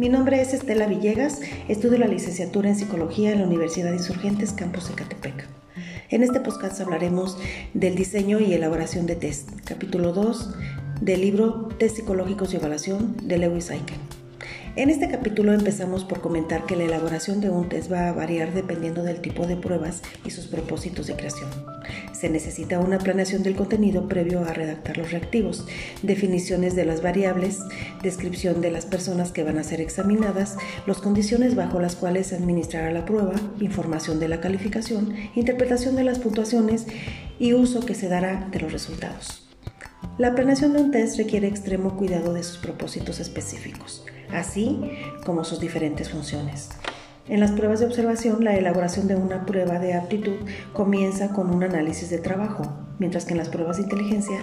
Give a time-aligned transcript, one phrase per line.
[0.00, 4.52] Mi nombre es Estela Villegas, estudio la licenciatura en Psicología en la Universidad de Insurgentes,
[4.54, 5.46] Campus Ecatepec.
[6.08, 7.36] En este podcast hablaremos
[7.74, 10.54] del diseño y elaboración de test, capítulo 2
[11.02, 13.98] del libro Test psicológicos y evaluación de Lewis Aiken.
[14.74, 18.54] En este capítulo empezamos por comentar que la elaboración de un test va a variar
[18.54, 21.50] dependiendo del tipo de pruebas y sus propósitos de creación.
[22.20, 25.66] Se necesita una planeación del contenido previo a redactar los reactivos,
[26.02, 27.60] definiciones de las variables,
[28.02, 32.36] descripción de las personas que van a ser examinadas, las condiciones bajo las cuales se
[32.36, 36.84] administrará la prueba, información de la calificación, interpretación de las puntuaciones
[37.38, 39.48] y uso que se dará de los resultados.
[40.18, 44.78] La planeación de un test requiere extremo cuidado de sus propósitos específicos así
[45.24, 46.70] como sus diferentes funciones.
[47.28, 50.36] En las pruebas de observación, la elaboración de una prueba de aptitud
[50.72, 52.62] comienza con un análisis de trabajo,
[52.98, 54.38] mientras que en las pruebas de inteligencia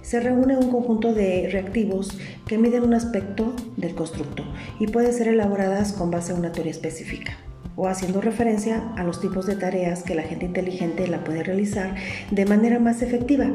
[0.00, 4.44] se reúne un conjunto de reactivos que miden un aspecto del constructo
[4.80, 7.36] y pueden ser elaboradas con base a una teoría específica
[7.76, 11.94] o haciendo referencia a los tipos de tareas que la gente inteligente la puede realizar
[12.30, 13.50] de manera más efectiva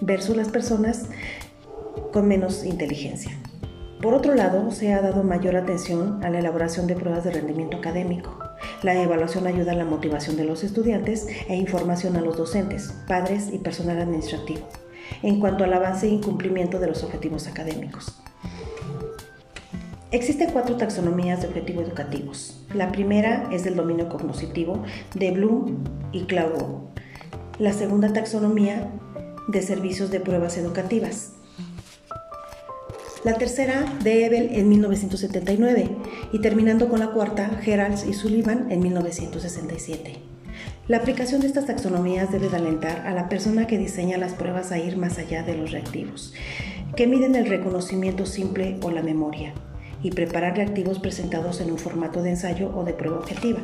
[0.00, 1.06] versus las personas
[2.12, 3.32] con menos inteligencia.
[4.00, 7.76] Por otro lado, se ha dado mayor atención a la elaboración de pruebas de rendimiento
[7.76, 8.38] académico.
[8.82, 13.52] La evaluación ayuda a la motivación de los estudiantes e información a los docentes, padres
[13.52, 14.66] y personal administrativo
[15.22, 18.14] en cuanto al avance e incumplimiento de los objetivos académicos.
[20.12, 22.64] Existen cuatro taxonomías de objetivos educativos.
[22.74, 24.82] La primera es del dominio cognoscitivo
[25.14, 26.88] de Bloom y Claudio.
[27.58, 28.90] La segunda taxonomía
[29.48, 31.34] de servicios de pruebas educativas
[33.24, 35.90] la tercera de Ebel en 1979
[36.32, 40.16] y terminando con la cuarta, Geralds y Sullivan en 1967.
[40.88, 44.72] La aplicación de estas taxonomías debe de alentar a la persona que diseña las pruebas
[44.72, 46.32] a ir más allá de los reactivos,
[46.96, 49.52] que miden el reconocimiento simple o la memoria,
[50.02, 53.60] y preparar reactivos presentados en un formato de ensayo o de prueba objetiva.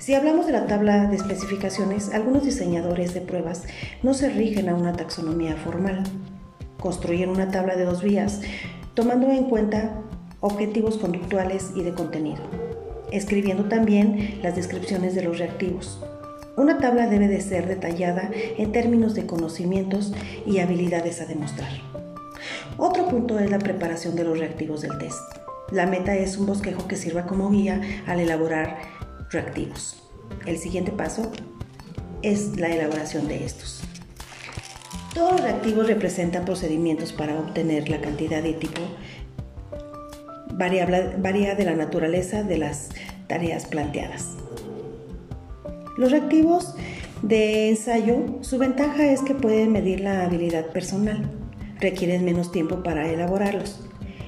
[0.00, 3.64] Si hablamos de la tabla de especificaciones, algunos diseñadores de pruebas
[4.02, 6.02] no se rigen a una taxonomía formal,
[6.80, 8.40] construyen una tabla de dos vías,
[8.94, 10.02] tomando en cuenta
[10.40, 12.42] objetivos conductuales y de contenido,
[13.10, 16.00] escribiendo también las descripciones de los reactivos.
[16.56, 20.12] Una tabla debe de ser detallada en términos de conocimientos
[20.46, 21.70] y habilidades a demostrar.
[22.76, 25.18] Otro punto es la preparación de los reactivos del test.
[25.70, 28.78] La meta es un bosquejo que sirva como guía al elaborar
[29.30, 30.02] reactivos.
[30.46, 31.30] El siguiente paso
[32.22, 33.87] es la elaboración de estos.
[35.18, 38.80] Todos los reactivos representan procedimientos para obtener la cantidad de tipo
[40.52, 42.90] varía de la naturaleza de las
[43.26, 44.36] tareas planteadas.
[45.96, 46.76] Los reactivos
[47.22, 51.28] de ensayo, su ventaja es que pueden medir la habilidad personal,
[51.80, 53.80] requieren menos tiempo para elaborarlos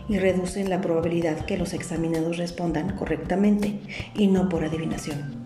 [0.09, 3.79] y reducen la probabilidad que los examinados respondan correctamente
[4.17, 5.37] y no por adivinación.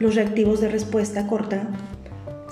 [0.00, 1.68] Los reactivos de respuesta corta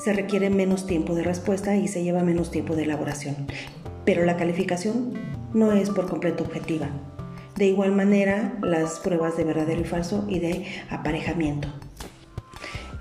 [0.02, 3.36] se requiere menos tiempo de respuesta y se lleva menos tiempo de elaboración.
[4.06, 5.12] Pero la calificación
[5.52, 6.88] no es por completo objetiva.
[7.56, 11.68] De igual manera, las pruebas de verdadero y falso y de aparejamiento.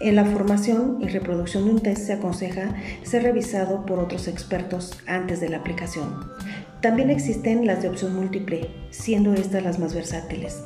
[0.01, 4.97] En la formación y reproducción de un test se aconseja ser revisado por otros expertos
[5.07, 6.31] antes de la aplicación.
[6.81, 10.61] También existen las de opción múltiple, siendo estas las más versátiles.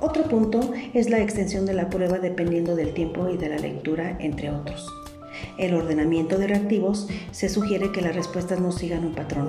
[0.00, 4.16] Otro punto es la extensión de la prueba dependiendo del tiempo y de la lectura,
[4.20, 4.86] entre otros
[5.58, 9.48] el ordenamiento de reactivos, se sugiere que las respuestas no sigan un patrón.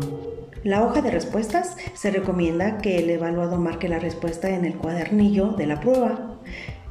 [0.64, 5.52] La hoja de respuestas se recomienda que el evaluado marque la respuesta en el cuadernillo
[5.52, 6.40] de la prueba.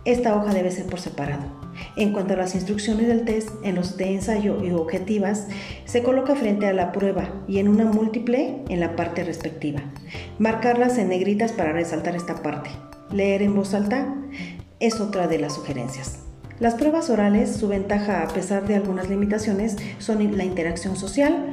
[0.06, 1.44] Esta hoja debe ser por separado.
[1.96, 5.48] En cuanto a las instrucciones del test, en los de ensayo y objetivas,
[5.84, 9.82] se coloca frente a la prueba y en una múltiple en la parte respectiva.
[10.38, 12.70] Marcarlas en negritas para resaltar esta parte.
[13.12, 14.14] Leer en voz alta
[14.80, 16.27] es otra de las sugerencias.
[16.60, 21.52] Las pruebas orales, su ventaja a pesar de algunas limitaciones, son la interacción social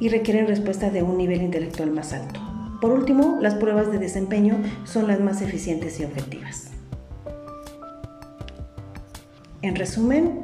[0.00, 2.40] y requieren respuesta de un nivel intelectual más alto.
[2.80, 6.70] Por último, las pruebas de desempeño son las más eficientes y objetivas.
[9.62, 10.40] En resumen,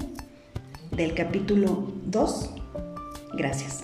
[0.93, 2.50] del capítulo 2,
[3.37, 3.82] gracias.